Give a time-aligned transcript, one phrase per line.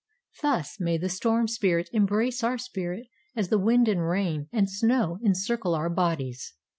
[0.41, 3.05] Thus may the storm spirit embrace our spirit
[3.35, 6.55] as the wind and rain and snow encircle our bodies.